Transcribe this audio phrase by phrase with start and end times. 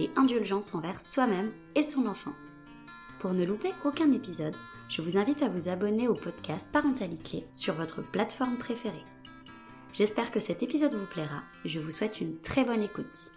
[0.00, 2.32] et indulgence envers soi-même et son enfant.
[3.20, 4.54] Pour ne louper aucun épisode,
[4.88, 9.04] je vous invite à vous abonner au podcast Parentalité sur votre plateforme préférée.
[9.92, 11.42] J'espère que cet épisode vous plaira.
[11.64, 13.32] Je vous souhaite une très bonne écoute.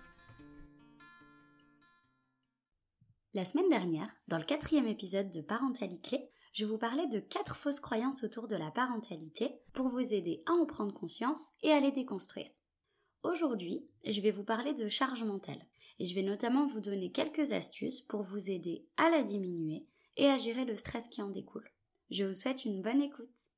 [3.33, 7.79] La semaine dernière, dans le quatrième épisode de Parentalité, je vous parlais de quatre fausses
[7.79, 11.91] croyances autour de la parentalité pour vous aider à en prendre conscience et à les
[11.91, 12.49] déconstruire.
[13.21, 15.63] Aujourd'hui, je vais vous parler de charge mentale
[15.99, 20.27] et je vais notamment vous donner quelques astuces pour vous aider à la diminuer et
[20.27, 21.69] à gérer le stress qui en découle.
[22.09, 23.49] Je vous souhaite une bonne écoute.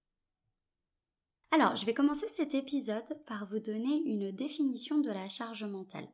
[1.51, 6.07] Alors, je vais commencer cet épisode par vous donner une définition de la charge mentale.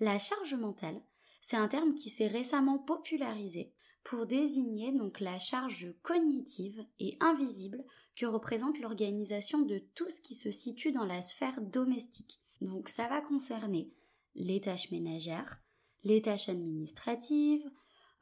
[0.00, 1.00] La charge mentale,
[1.40, 3.72] c'est un terme qui s'est récemment popularisé
[4.02, 7.82] pour désigner donc la charge cognitive et invisible
[8.16, 12.40] que représente l'organisation de tout ce qui se situe dans la sphère domestique.
[12.60, 13.90] Donc ça va concerner
[14.34, 15.62] les tâches ménagères,
[16.04, 17.68] les tâches administratives,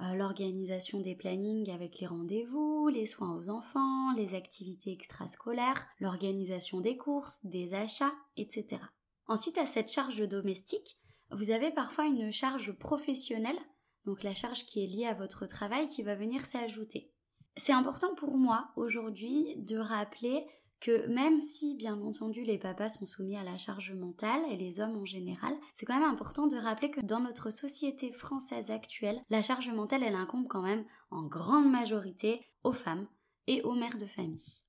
[0.00, 6.80] euh, l'organisation des plannings avec les rendez-vous, les soins aux enfants, les activités extrascolaires, l'organisation
[6.80, 8.82] des courses, des achats, etc.
[9.26, 10.98] Ensuite, à cette charge domestique,
[11.30, 13.58] vous avez parfois une charge professionnelle,
[14.04, 17.12] donc la charge qui est liée à votre travail qui va venir s'ajouter.
[17.56, 20.46] C'est important pour moi aujourd'hui de rappeler
[20.82, 24.80] que même si, bien entendu, les papas sont soumis à la charge mentale et les
[24.80, 29.22] hommes en général, c'est quand même important de rappeler que dans notre société française actuelle,
[29.30, 33.06] la charge mentale, elle incombe quand même en grande majorité aux femmes
[33.46, 34.64] et aux mères de famille.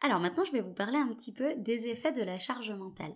[0.00, 3.14] Alors maintenant, je vais vous parler un petit peu des effets de la charge mentale.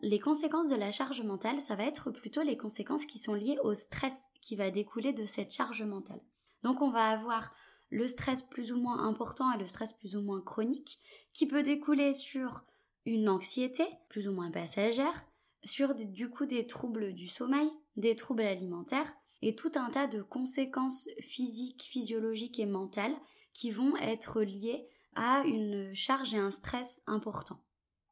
[0.00, 3.58] Les conséquences de la charge mentale, ça va être plutôt les conséquences qui sont liées
[3.64, 6.20] au stress qui va découler de cette charge mentale.
[6.62, 7.52] Donc on va avoir
[7.90, 10.98] le stress plus ou moins important et le stress plus ou moins chronique,
[11.32, 12.64] qui peut découler sur
[13.06, 15.24] une anxiété plus ou moins passagère,
[15.64, 19.12] sur du coup des troubles du sommeil, des troubles alimentaires
[19.42, 23.16] et tout un tas de conséquences physiques, physiologiques et mentales
[23.52, 27.60] qui vont être liées à une charge et un stress important.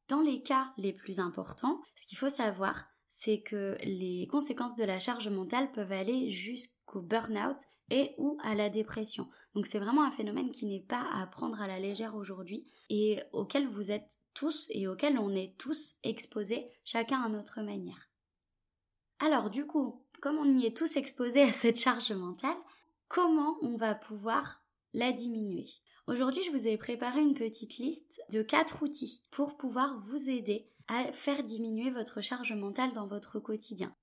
[0.08, 4.84] Dans les cas les plus importants, ce qu'il faut savoir, c'est que les conséquences de
[4.84, 7.58] la charge mentale peuvent aller jusqu'au burn-out
[7.90, 9.28] et ou à la dépression.
[9.56, 13.20] Donc c'est vraiment un phénomène qui n'est pas à prendre à la légère aujourd'hui et
[13.32, 18.10] auquel vous êtes tous et auquel on est tous exposés, chacun à notre manière.
[19.18, 22.58] Alors du coup, comme on y est tous exposés à cette charge mentale,
[23.08, 24.60] comment on va pouvoir
[24.92, 25.70] la diminuer?
[26.06, 30.68] Aujourd'hui, je vous ai préparé une petite liste de quatre outils pour pouvoir vous aider
[30.86, 33.96] à faire diminuer votre charge mentale dans votre quotidien.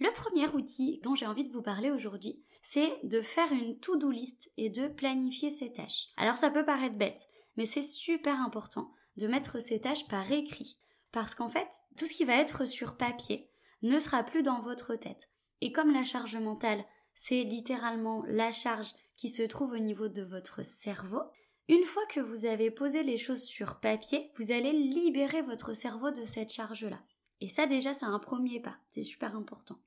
[0.00, 4.10] Le premier outil dont j'ai envie de vous parler aujourd'hui, c'est de faire une to-do
[4.10, 6.08] list et de planifier ses tâches.
[6.16, 10.78] Alors ça peut paraître bête, mais c'est super important de mettre ces tâches par écrit.
[11.12, 13.50] Parce qu'en fait, tout ce qui va être sur papier
[13.82, 15.30] ne sera plus dans votre tête.
[15.60, 16.84] Et comme la charge mentale,
[17.14, 21.20] c'est littéralement la charge qui se trouve au niveau de votre cerveau,
[21.68, 26.10] une fois que vous avez posé les choses sur papier, vous allez libérer votre cerveau
[26.10, 27.00] de cette charge-là.
[27.40, 29.78] Et ça déjà, c'est un premier pas, c'est super important.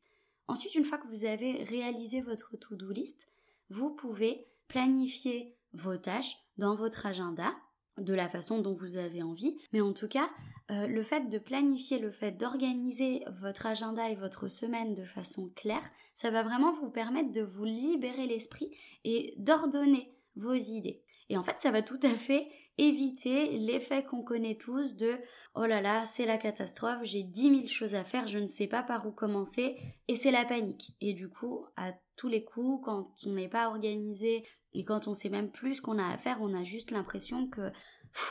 [0.47, 3.27] Ensuite, une fois que vous avez réalisé votre to-do list,
[3.69, 7.53] vous pouvez planifier vos tâches dans votre agenda
[7.97, 9.57] de la façon dont vous avez envie.
[9.71, 10.29] Mais en tout cas,
[10.71, 15.51] euh, le fait de planifier, le fait d'organiser votre agenda et votre semaine de façon
[15.55, 21.03] claire, ça va vraiment vous permettre de vous libérer l'esprit et d'ordonner vos idées.
[21.29, 25.15] Et en fait, ça va tout à fait éviter l'effet qu'on connaît tous de
[25.55, 28.67] oh là là, c'est la catastrophe, j'ai dix mille choses à faire, je ne sais
[28.67, 30.95] pas par où commencer, et c'est la panique.
[31.01, 34.43] Et du coup, à tous les coups, quand on n'est pas organisé
[34.73, 37.47] et quand on sait même plus ce qu'on a à faire, on a juste l'impression
[37.47, 37.71] que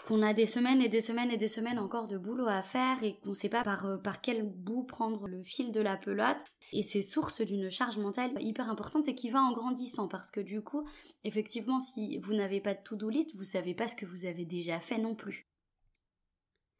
[0.06, 3.02] qu'on a des semaines et des semaines et des semaines encore de boulot à faire
[3.02, 5.96] et qu'on ne sait pas par, euh, par quel bout prendre le fil de la
[5.96, 6.44] pelote.
[6.72, 10.40] Et c'est source d'une charge mentale hyper importante et qui va en grandissant parce que
[10.40, 10.86] du coup,
[11.24, 14.44] effectivement, si vous n'avez pas de to-do list, vous savez pas ce que vous avez
[14.44, 15.48] déjà fait non plus.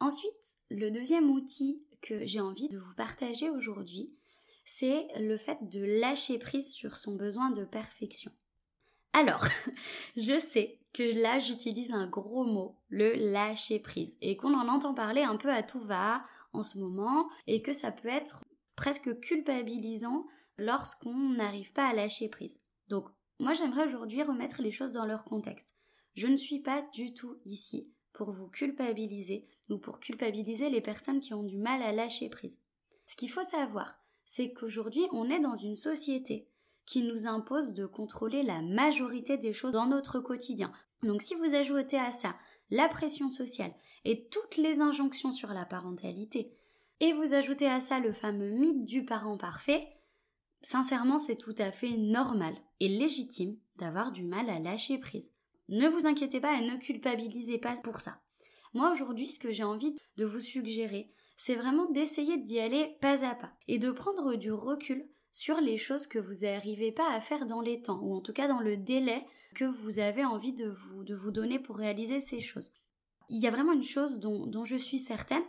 [0.01, 4.13] Ensuite, le deuxième outil que j'ai envie de vous partager aujourd'hui,
[4.65, 8.33] c'est le fait de lâcher prise sur son besoin de perfection.
[9.13, 9.45] Alors,
[10.17, 14.95] je sais que là j'utilise un gros mot, le lâcher prise, et qu'on en entend
[14.95, 16.23] parler un peu à tout va
[16.53, 18.45] en ce moment, et que ça peut être
[18.77, 20.27] presque culpabilisant
[20.59, 22.61] lorsqu'on n'arrive pas à lâcher prise.
[22.89, 25.77] Donc, moi j'aimerais aujourd'hui remettre les choses dans leur contexte.
[26.15, 31.21] Je ne suis pas du tout ici pour vous culpabiliser ou pour culpabiliser les personnes
[31.21, 32.61] qui ont du mal à lâcher prise.
[33.07, 33.95] Ce qu'il faut savoir,
[34.25, 36.47] c'est qu'aujourd'hui on est dans une société
[36.87, 40.73] qui nous impose de contrôler la majorité des choses dans notre quotidien.
[41.03, 42.37] Donc si vous ajoutez à ça
[42.71, 43.75] la pression sociale
[44.05, 46.53] et toutes les injonctions sur la parentalité,
[47.01, 49.89] et vous ajoutez à ça le fameux mythe du parent parfait,
[50.61, 55.33] sincèrement c'est tout à fait normal et légitime d'avoir du mal à lâcher prise.
[55.69, 58.21] Ne vous inquiétez pas et ne culpabilisez pas pour ça.
[58.75, 63.25] Moi aujourd'hui ce que j'ai envie de vous suggérer, c'est vraiment d'essayer d'y aller pas
[63.25, 67.21] à pas et de prendre du recul sur les choses que vous n'arrivez pas à
[67.21, 69.25] faire dans les temps, ou en tout cas dans le délai
[69.55, 72.73] que vous avez envie de vous, de vous donner pour réaliser ces choses.
[73.29, 75.45] Il y a vraiment une chose dont, dont je suis certaine,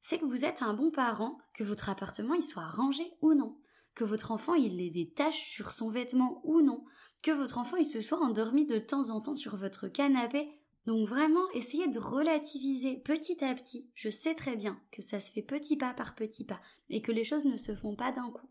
[0.00, 3.58] c'est que vous êtes un bon parent, que votre appartement il soit rangé ou non,
[3.94, 6.84] que votre enfant il ait des taches sur son vêtement ou non,
[7.22, 10.48] que votre enfant il se soit endormi de temps en temps sur votre canapé.
[10.86, 13.88] Donc vraiment, essayez de relativiser petit à petit.
[13.94, 16.60] Je sais très bien que ça se fait petit pas par petit pas
[16.90, 18.46] et que les choses ne se font pas d'un coup.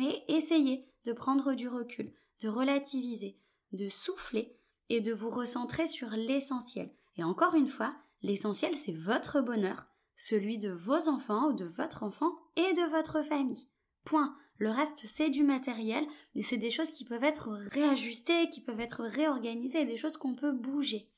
[0.00, 2.10] Mais essayez de prendre du recul,
[2.40, 3.38] de relativiser,
[3.72, 4.56] de souffler
[4.88, 6.90] et de vous recentrer sur l'essentiel.
[7.18, 12.02] Et encore une fois, l'essentiel c'est votre bonheur, celui de vos enfants ou de votre
[12.02, 13.68] enfant et de votre famille.
[14.04, 14.34] Point.
[14.56, 18.80] Le reste, c'est du matériel et c'est des choses qui peuvent être réajustées, qui peuvent
[18.80, 21.10] être réorganisées, des choses qu'on peut bouger.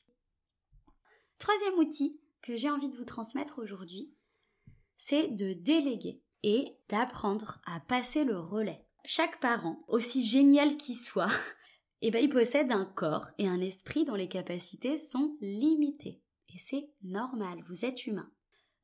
[1.39, 4.13] Troisième outil que j'ai envie de vous transmettre aujourd'hui,
[4.97, 8.85] c'est de déléguer et d'apprendre à passer le relais.
[9.05, 11.31] Chaque parent, aussi génial qu'il soit,
[12.01, 16.21] eh ben, il possède un corps et un esprit dont les capacités sont limitées.
[16.53, 18.29] Et c'est normal, vous êtes humain.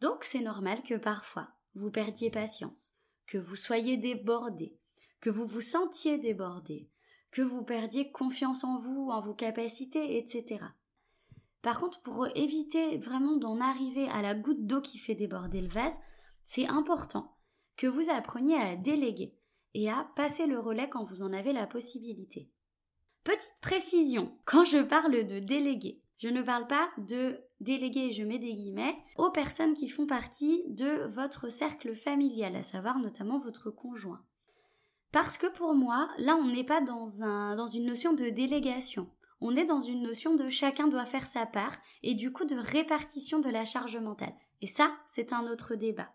[0.01, 2.95] Donc c'est normal que parfois vous perdiez patience,
[3.27, 4.77] que vous soyez débordé,
[5.21, 6.89] que vous vous sentiez débordé,
[7.31, 10.65] que vous perdiez confiance en vous, en vos capacités, etc.
[11.61, 15.67] Par contre, pour éviter vraiment d'en arriver à la goutte d'eau qui fait déborder le
[15.67, 15.99] vase,
[16.45, 17.38] c'est important
[17.79, 19.39] que vous appreniez à déléguer
[19.73, 22.51] et à passer le relais quand vous en avez la possibilité.
[23.23, 28.37] Petite précision, quand je parle de déléguer, je ne parle pas de déléguer, je mets
[28.37, 33.71] des guillemets, aux personnes qui font partie de votre cercle familial, à savoir notamment votre
[33.71, 34.25] conjoint.
[35.13, 37.07] Parce que pour moi, là, on n'est pas dans,
[37.55, 39.09] dans une notion de délégation.
[39.39, 42.57] On est dans une notion de chacun doit faire sa part et du coup de
[42.57, 44.35] répartition de la charge mentale.
[44.59, 46.13] Et ça, c'est un autre débat.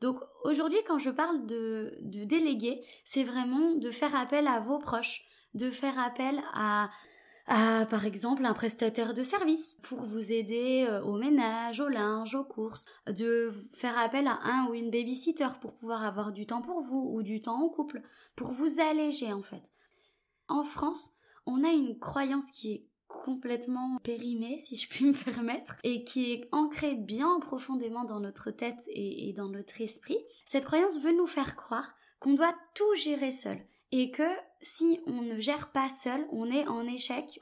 [0.00, 4.78] Donc aujourd'hui, quand je parle de, de déléguer, c'est vraiment de faire appel à vos
[4.78, 5.24] proches,
[5.54, 6.90] de faire appel à,
[7.46, 12.34] à, par exemple, un prestataire de service pour vous aider euh, au ménage, au linge,
[12.34, 16.62] aux courses, de faire appel à un ou une babysitter pour pouvoir avoir du temps
[16.62, 18.02] pour vous ou du temps en couple,
[18.36, 19.72] pour vous alléger en fait.
[20.46, 21.16] En France,
[21.46, 26.32] on a une croyance qui est complètement périmé, si je puis me permettre, et qui
[26.32, 31.26] est ancré bien profondément dans notre tête et, dans notre esprit, cette croyance veut nous
[31.26, 33.58] faire croire qu'on doit tout gérer seul
[33.90, 34.28] et que
[34.60, 37.40] si on ne gère pas seul, on est en échec.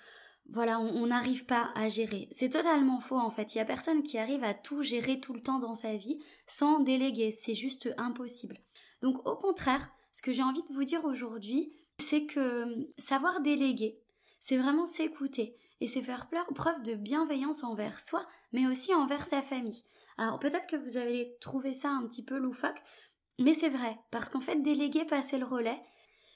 [0.48, 2.28] Voilà, on n'arrive pas à gérer.
[2.30, 3.54] C'est totalement faux en fait.
[3.54, 6.20] Il y a personne qui arrive à tout gérer tout le temps dans sa vie
[6.46, 7.32] sans déléguer.
[7.32, 8.60] C'est juste impossible.
[9.02, 13.98] Donc au contraire, ce que j'ai envie de vous dire aujourd'hui, c'est que savoir déléguer,
[14.40, 19.42] c'est vraiment s'écouter et c'est faire preuve de bienveillance envers soi, mais aussi envers sa
[19.42, 19.82] famille.
[20.18, 22.82] Alors peut-être que vous allez trouver ça un petit peu loufoque,
[23.38, 25.80] mais c'est vrai, parce qu'en fait, déléguer, passer le relais,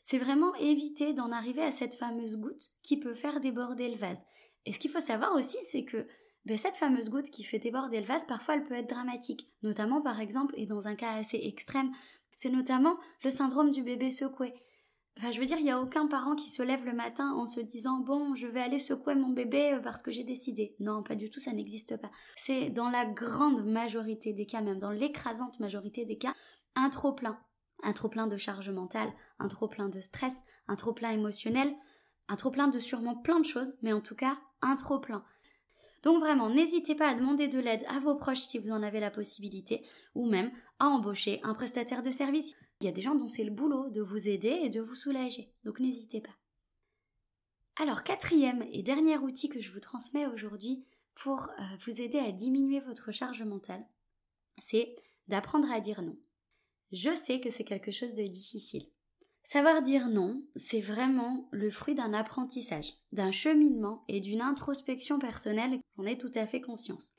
[0.03, 4.25] c'est vraiment éviter d'en arriver à cette fameuse goutte qui peut faire déborder le vase.
[4.67, 6.07] Et ce qu'il faut savoir aussi, c'est que
[6.45, 9.49] ben, cette fameuse goutte qui fait déborder le vase, parfois elle peut être dramatique.
[9.63, 11.91] Notamment, par exemple, et dans un cas assez extrême,
[12.37, 14.55] c'est notamment le syndrome du bébé secoué.
[15.21, 17.45] Enfin, je veux dire, il n'y a aucun parent qui se lève le matin en
[17.45, 20.75] se disant bon, je vais aller secouer mon bébé euh, parce que j'ai décidé.
[20.81, 22.11] Non, pas du tout, ça n'existe pas.
[22.37, 26.33] C'est dans la grande majorité des cas, même dans l'écrasante majorité des cas,
[26.75, 27.39] un trop plein.
[27.83, 31.71] Un trop plein de charge mentale, un trop plein de stress, un trop plein émotionnel,
[32.29, 35.23] un trop plein de sûrement plein de choses, mais en tout cas, un trop plein.
[36.03, 39.01] Donc vraiment, n'hésitez pas à demander de l'aide à vos proches si vous en avez
[39.01, 39.85] la possibilité,
[40.15, 42.55] ou même à embaucher un prestataire de service.
[42.81, 44.95] Il y a des gens dont c'est le boulot de vous aider et de vous
[44.95, 46.35] soulager, donc n'hésitez pas.
[47.77, 50.85] Alors, quatrième et dernier outil que je vous transmets aujourd'hui
[51.15, 53.85] pour euh, vous aider à diminuer votre charge mentale,
[54.59, 54.95] c'est
[55.29, 56.17] d'apprendre à dire non.
[56.93, 58.87] Je sais que c'est quelque chose de difficile.
[59.43, 65.81] Savoir dire non, c'est vraiment le fruit d'un apprentissage, d'un cheminement et d'une introspection personnelle,
[65.97, 67.13] j'en ai tout à fait conscience.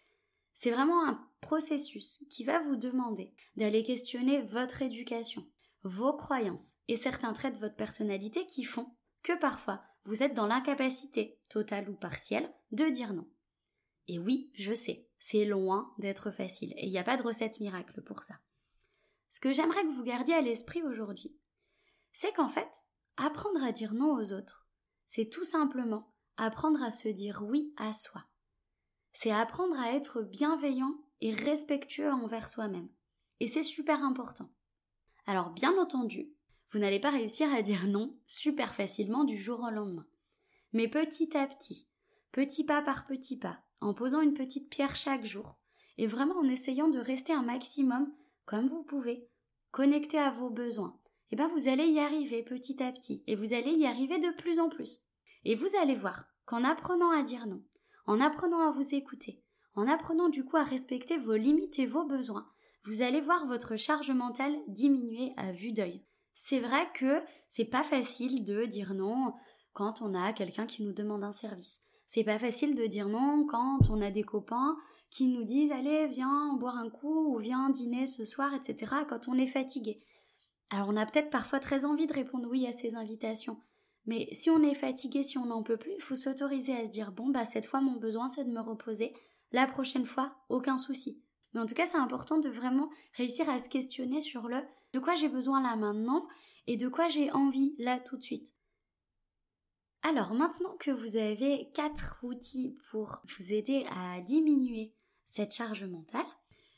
[0.54, 5.46] C'est vraiment un processus qui va vous demander d'aller questionner votre éducation,
[5.84, 8.94] vos croyances et certains traits de votre personnalité qui font
[9.24, 13.28] que parfois vous êtes dans l'incapacité, totale ou partielle, de dire non.
[14.08, 17.60] Et oui, je sais, c'est loin d'être facile et il n'y a pas de recette
[17.60, 18.36] miracle pour ça.
[19.30, 21.36] Ce que j'aimerais que vous gardiez à l'esprit aujourd'hui,
[22.14, 22.84] c'est qu'en fait,
[23.18, 24.68] apprendre à dire non aux autres,
[25.06, 28.24] c'est tout simplement apprendre à se dire oui à soi.
[29.14, 32.90] C'est apprendre à être bienveillant et respectueux envers soi-même.
[33.40, 34.50] Et c'est super important.
[35.26, 36.32] Alors bien entendu,
[36.70, 40.06] vous n'allez pas réussir à dire non super facilement du jour au lendemain.
[40.74, 41.88] Mais petit à petit,
[42.32, 45.58] petit pas par petit pas, en posant une petite pierre chaque jour,
[45.98, 48.12] et vraiment en essayant de rester un maximum,
[48.46, 49.28] comme vous pouvez,
[49.72, 50.98] connecté à vos besoins,
[51.30, 54.20] et eh bien vous allez y arriver petit à petit, et vous allez y arriver
[54.20, 55.02] de plus en plus.
[55.44, 57.64] Et vous allez voir qu'en apprenant à dire non,
[58.06, 59.44] en apprenant à vous écouter,
[59.76, 62.48] en apprenant du coup à respecter vos limites et vos besoins,
[62.84, 66.04] vous allez voir votre charge mentale diminuer à vue d'œil.
[66.34, 69.34] C'est vrai que c'est pas facile de dire non
[69.74, 71.80] quand on a quelqu'un qui nous demande un service.
[72.08, 74.78] C'est pas facile de dire non quand on a des copains
[75.10, 79.28] qui nous disent allez viens boire un coup ou viens dîner ce soir etc quand
[79.28, 80.04] on est fatigué.
[80.70, 83.62] Alors on a peut-être parfois très envie de répondre oui à ces invitations.
[84.12, 86.92] Mais si on est fatigué, si on n'en peut plus, il faut s'autoriser à se
[86.92, 89.14] dire bon bah cette fois mon besoin c'est de me reposer,
[89.54, 91.24] la prochaine fois aucun souci.
[91.54, 94.58] Mais en tout cas c'est important de vraiment réussir à se questionner sur le
[94.92, 96.28] de quoi j'ai besoin là maintenant
[96.68, 98.54] et de quoi j'ai envie là tout de suite?
[100.02, 106.28] Alors maintenant que vous avez quatre outils pour vous aider à diminuer cette charge mentale,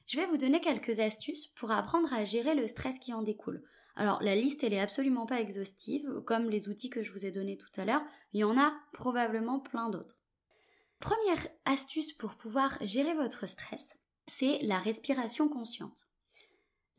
[0.05, 3.63] je vais vous donner quelques astuces pour apprendre à gérer le stress qui en découle.
[3.95, 7.31] Alors la liste elle est absolument pas exhaustive, comme les outils que je vous ai
[7.31, 10.19] donnés tout à l'heure, il y en a probablement plein d'autres.
[10.99, 16.07] Première astuce pour pouvoir gérer votre stress, c'est la respiration consciente.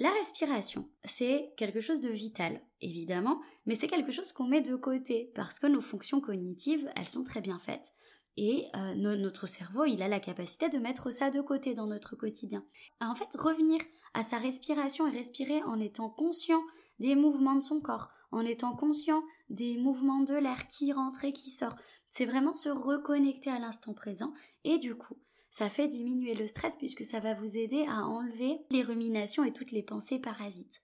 [0.01, 4.75] La respiration, c'est quelque chose de vital, évidemment, mais c'est quelque chose qu'on met de
[4.75, 7.93] côté parce que nos fonctions cognitives, elles sont très bien faites.
[8.37, 12.17] Et euh, notre cerveau, il a la capacité de mettre ça de côté dans notre
[12.17, 12.65] quotidien.
[13.01, 13.79] En fait, revenir
[14.15, 16.63] à sa respiration et respirer en étant conscient
[16.99, 21.33] des mouvements de son corps, en étant conscient des mouvements de l'air qui rentre et
[21.33, 21.75] qui sort.
[22.09, 24.33] C'est vraiment se reconnecter à l'instant présent
[24.65, 25.17] et du coup,
[25.51, 29.53] ça fait diminuer le stress puisque ça va vous aider à enlever les ruminations et
[29.53, 30.83] toutes les pensées parasites.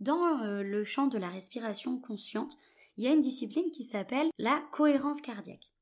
[0.00, 2.56] Dans euh, le champ de la respiration consciente,
[2.96, 5.73] il y a une discipline qui s'appelle la cohérence cardiaque.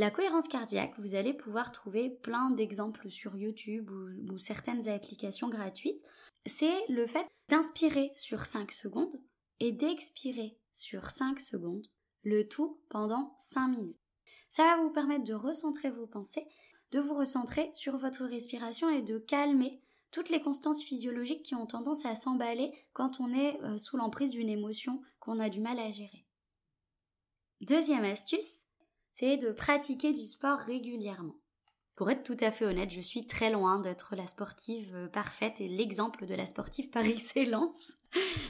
[0.00, 3.90] La cohérence cardiaque, vous allez pouvoir trouver plein d'exemples sur YouTube
[4.30, 6.02] ou, certaines applications gratuites
[6.46, 9.20] c'est le fait d'inspirer sur 5 secondes
[9.58, 11.86] et d'expirer sur 5 secondes,
[12.22, 14.00] le tout pendant 5 minutes.
[14.48, 16.46] Ça va vous permettre de recentrer vos pensées,
[16.92, 21.66] de vous recentrer sur votre respiration et de calmer toutes les constances physiologiques qui ont
[21.66, 25.78] tendance à s'emballer quand on est euh, sous l'emprise d'une émotion qu'on a du mal
[25.78, 26.24] à gérer.
[27.60, 28.69] Deuxième astuce,
[29.12, 31.36] c'est de pratiquer du sport régulièrement.
[32.00, 35.60] Pour être tout à fait honnête, je suis très loin d'être la sportive euh, parfaite
[35.60, 37.92] et l'exemple de la sportive par excellence.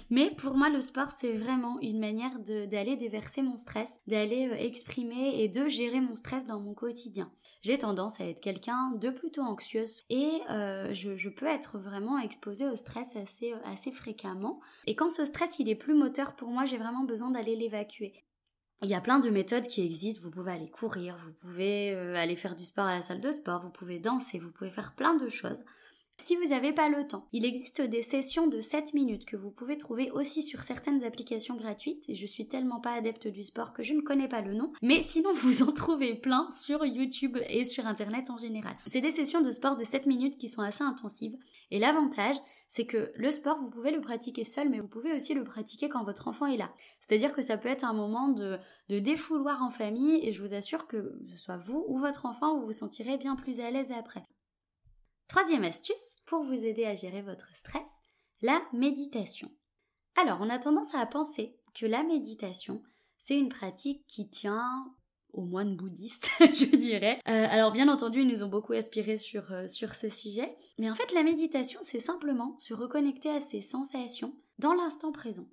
[0.08, 4.54] Mais pour moi, le sport, c'est vraiment une manière d'aller déverser mon stress, d'aller euh,
[4.54, 7.32] exprimer et de gérer mon stress dans mon quotidien.
[7.62, 12.20] J'ai tendance à être quelqu'un de plutôt anxieuse et euh, je, je, peux être vraiment
[12.20, 14.60] exposée au stress assez, assez fréquemment.
[14.86, 18.24] Et quand ce stress, il est plus moteur pour moi, j'ai vraiment besoin d'aller l'évacuer.
[18.82, 20.22] Il y a plein de méthodes qui existent.
[20.22, 23.30] Vous pouvez aller courir, vous pouvez euh, aller faire du sport à la salle de
[23.30, 25.64] sport, vous pouvez danser, vous pouvez faire plein de choses.
[26.22, 29.50] Si vous n'avez pas le temps, il existe des sessions de 7 minutes que vous
[29.50, 32.10] pouvez trouver aussi sur certaines applications gratuites.
[32.10, 34.70] Et je suis tellement pas adepte du sport que je ne connais pas le nom.
[34.82, 38.76] Mais sinon, vous en trouvez plein sur YouTube et sur Internet en général.
[38.86, 41.38] C'est des sessions de sport de 7 minutes qui sont assez intensives.
[41.70, 42.36] Et l'avantage,
[42.68, 45.88] c'est que le sport, vous pouvez le pratiquer seul, mais vous pouvez aussi le pratiquer
[45.88, 46.70] quand votre enfant est là.
[47.00, 48.58] C'est-à-dire que ça peut être un moment de,
[48.90, 52.58] de défouloir en famille, et je vous assure que ce soit vous ou votre enfant,
[52.58, 54.22] vous vous sentirez bien plus à l'aise après.
[55.30, 57.86] Troisième astuce, pour vous aider à gérer votre stress,
[58.42, 59.48] la méditation.
[60.20, 62.82] Alors, on a tendance à penser que la méditation,
[63.16, 64.92] c'est une pratique qui tient
[65.32, 67.20] aux moines bouddhistes, je dirais.
[67.28, 70.56] Euh, alors bien entendu, ils nous ont beaucoup aspiré sur, euh, sur ce sujet.
[70.80, 75.46] Mais en fait, la méditation, c'est simplement se reconnecter à ses sensations dans l'instant présent.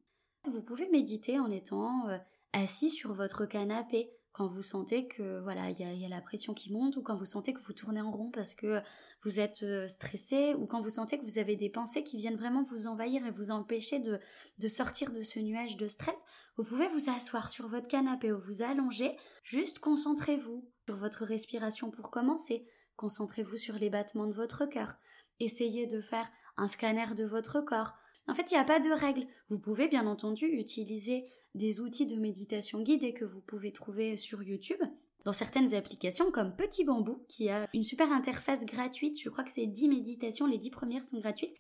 [0.50, 2.18] Vous pouvez méditer en étant euh,
[2.52, 6.72] assis sur votre canapé, quand vous sentez que voilà il y a, la pression qui
[6.72, 8.82] monte ou quand vous sentez que vous tournez en rond parce que
[9.24, 12.62] vous êtes stressé ou quand vous sentez que vous avez des pensées qui viennent vraiment
[12.62, 14.20] vous envahir et vous empêcher de,
[14.60, 16.24] de sortir de ce nuage de stress,
[16.56, 21.90] vous pouvez vous asseoir sur votre canapé ou vous allonger, juste concentrez-vous sur votre respiration
[21.90, 24.98] pour commencer, concentrez-vous sur les battements de votre cœur,
[25.40, 27.94] essayez de faire un scanner de votre corps,
[28.28, 29.26] En fait, il n'y a pas de règles.
[29.50, 31.26] Vous pouvez bien entendu utiliser
[31.58, 34.82] des outils de méditation guidée que vous pouvez trouver sur YouTube
[35.26, 39.20] dans certaines applications comme Petit Bambou qui a une super interface gratuite.
[39.22, 41.56] Je crois que c'est 10 méditations, les 10 premières sont gratuites.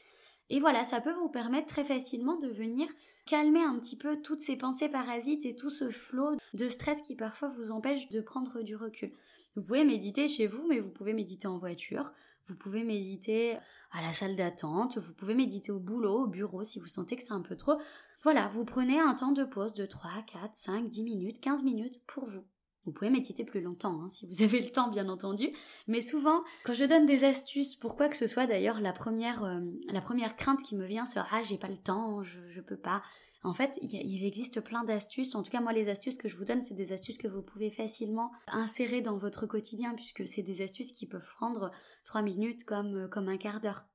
[0.50, 2.88] Et voilà, ça peut vous permettre très facilement de venir
[3.26, 7.16] calmer un petit peu toutes ces pensées parasites et tout ce flot de stress qui
[7.16, 9.12] parfois vous empêche de prendre du recul.
[9.56, 12.14] Vous pouvez méditer chez vous, mais vous pouvez méditer en voiture,
[12.46, 13.58] vous pouvez méditer
[13.92, 17.24] à la salle d'attente, vous pouvez méditer au boulot, au bureau si vous sentez que
[17.24, 17.78] c'est un peu trop.
[18.24, 22.02] Voilà, vous prenez un temps de pause de 3, 4, 5, 10 minutes, 15 minutes
[22.08, 22.44] pour vous.
[22.86, 25.50] Vous pouvez méditer plus longtemps, hein, si vous avez le temps, bien entendu.
[25.88, 29.44] Mais souvent, quand je donne des astuces, pour quoi que ce soit, d'ailleurs, la première,
[29.44, 29.60] euh,
[29.90, 32.78] la première crainte qui me vient, c'est ah j'ai pas le temps, je, je peux
[32.78, 33.04] pas.
[33.44, 35.36] En fait, il existe plein d'astuces.
[35.36, 37.44] En tout cas, moi, les astuces que je vous donne, c'est des astuces que vous
[37.44, 41.72] pouvez facilement insérer dans votre quotidien, puisque c'est des astuces qui peuvent prendre
[42.04, 43.86] trois minutes comme, comme un quart d'heure.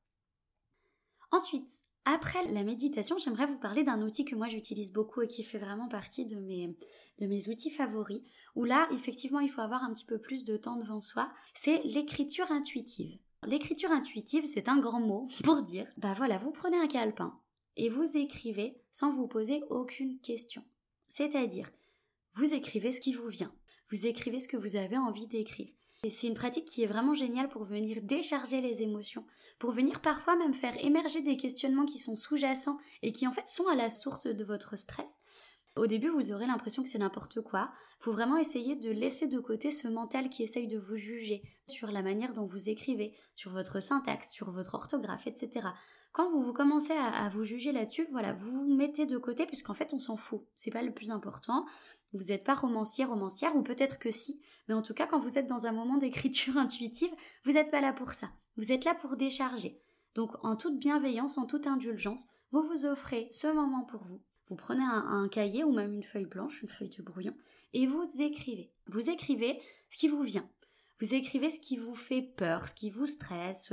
[1.33, 5.45] Ensuite, après la méditation, j'aimerais vous parler d'un outil que moi j'utilise beaucoup et qui
[5.45, 8.23] fait vraiment partie de mes, outils favoris,
[8.57, 11.81] où là, effectivement, il faut avoir un petit peu plus de temps devant soi, c'est
[11.85, 13.19] l'écriture intuitive.
[13.47, 17.39] L'écriture intuitive, c'est un grand mot pour dire, bah voilà, vous prenez un calepin
[17.77, 20.65] et vous écrivez sans vous poser aucune question.
[21.09, 21.71] C'est-à-dire,
[22.35, 23.55] vous écrivez ce qui vous vient,
[23.91, 25.71] vous écrivez ce que vous avez envie d'écrire.
[26.05, 29.25] Et c'est une pratique qui est vraiment géniale pour venir décharger les émotions,
[29.59, 33.47] pour venir parfois même faire émerger des questionnements qui sont sous-jacents et qui en fait
[33.47, 35.21] sont à la source de votre stress,
[35.75, 37.73] au début, vous aurez l'impression que c'est n'importe quoi.
[37.99, 41.91] Faut vraiment essayer de laisser de côté ce mental qui essaye de vous juger sur
[41.91, 45.69] la manière dont vous écrivez, sur votre syntaxe, sur votre orthographe, etc.
[46.13, 49.73] Quand vous, vous commencez à, vous juger là-dessus, voilà, vous vous mettez de côté puisqu'en
[49.73, 50.43] fait on s'en fout.
[50.57, 51.65] C'est pas le plus important.
[52.13, 55.39] Vous n'êtes pas romancier, romancière, ou peut-être que si, mais en tout cas, quand vous
[55.39, 57.13] êtes dans un moment d'écriture intuitive,
[57.45, 58.31] vous n'êtes pas là pour ça.
[58.57, 59.81] Vous êtes là pour décharger.
[60.15, 64.21] Donc, en toute bienveillance, en toute indulgence, vous vous offrez ce moment pour vous.
[64.49, 67.35] Vous prenez un, cahier ou même une feuille blanche, une feuille de brouillon,
[67.73, 68.71] et vous écrivez.
[68.87, 70.47] Vous écrivez ce qui vous vient.
[71.01, 73.73] Vous écrivez ce qui vous fait peur, ce qui vous stresse.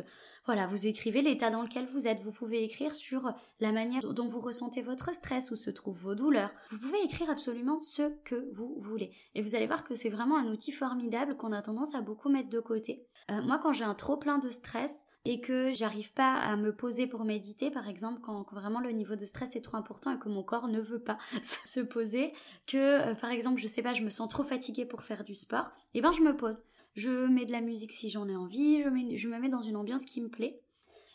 [0.50, 2.22] Voilà, vous écrivez l'état dans lequel vous êtes.
[2.22, 6.16] Vous pouvez écrire sur la manière dont vous ressentez votre stress, où se trouvent vos
[6.16, 6.50] douleurs.
[6.72, 9.12] Vous pouvez écrire absolument ce que vous voulez.
[9.36, 12.30] Et vous allez voir que c'est vraiment un outil formidable qu'on a tendance à beaucoup
[12.30, 13.06] mettre de côté.
[13.30, 14.92] Euh, moi, quand j'ai un trop plein de stress,
[15.26, 19.16] et que j'arrive pas à me poser pour méditer, par exemple, quand, vraiment le niveau
[19.16, 22.34] de stress est trop important et que mon corps ne veut pas se poser,
[22.66, 25.36] que euh, par exemple, je sais pas, je me sens trop fatiguée pour faire du
[25.36, 26.64] sport, et eh ben je me pose.
[26.96, 30.06] Je mets de la musique si j'en ai envie, je, me mets dans une ambiance
[30.06, 30.60] qui me plaît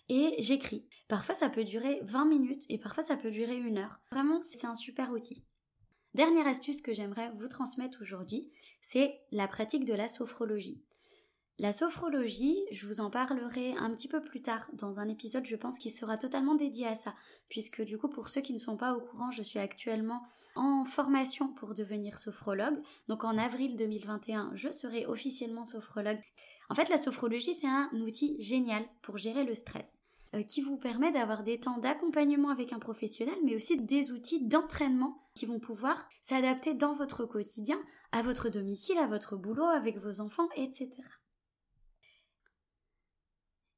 [0.08, 0.87] et j'écris.
[1.08, 4.00] Parfois ça peut durer 20 minutes et parfois ça peut durer une heure.
[4.10, 5.42] Vraiment, c'est un super outil.
[6.14, 8.48] Dernière astuce que j'aimerais vous transmettre aujourd'hui,
[8.80, 10.80] c'est la pratique de la sophrologie.
[11.61, 15.55] La sophrologie, je vous en parlerai un petit peu plus tard dans un épisode, je
[15.55, 17.14] pense, qui sera totalement dédié à ça,
[17.49, 20.21] puisque du coup, pour ceux qui ne sont pas au courant, je suis actuellement
[20.57, 22.83] en formation pour devenir sophrologue.
[23.07, 26.19] Donc en avril 2021, je serai officiellement sophrologue.
[26.71, 30.01] En fait, la sophrologie, c'est un outil génial pour gérer le stress
[30.35, 34.45] euh, qui vous permet d'avoir des temps d'accompagnement avec un professionnel, mais aussi des outils
[34.45, 37.79] d'entraînement qui vont pouvoir s'adapter dans votre quotidien,
[38.11, 40.90] à votre domicile, à votre boulot, avec vos enfants, etc.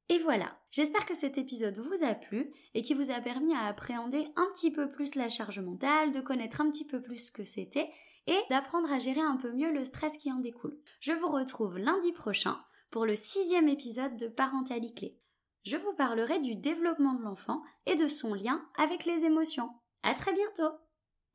[0.09, 3.65] Et voilà, j'espère que cet épisode vous a plu et qui vous a permis à
[3.65, 7.31] appréhender un petit peu plus la charge mentale, de connaître un petit peu plus ce
[7.31, 7.89] que c'était
[8.25, 10.77] et d'apprendre à gérer un peu mieux le stress qui en découle.
[11.01, 12.57] Je vous retrouve lundi prochain
[12.89, 15.19] pour le sixième épisode de Parentalité Clé.
[15.65, 19.69] Je vous parlerai du développement de l'enfant et de son lien avec les émotions.
[20.03, 20.73] À très bientôt!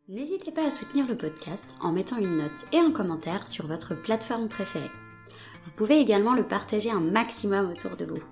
[0.09, 3.95] N'hésitez pas à soutenir le podcast en mettant une note et un commentaire sur votre
[3.95, 4.91] plateforme préférée.
[5.61, 8.23] Vous pouvez également le partager un maximum autour de vous.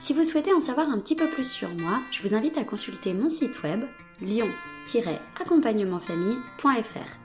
[0.00, 2.64] Si vous souhaitez en savoir un petit peu plus sur moi, je vous invite à
[2.64, 3.82] consulter mon site web
[4.22, 7.18] lion-accompagnementfamille.fr.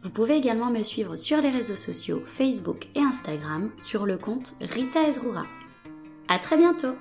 [0.00, 4.54] Vous pouvez également me suivre sur les réseaux sociaux Facebook et Instagram sur le compte
[4.62, 5.44] Rita Ezrura.
[6.28, 6.94] À très bientôt!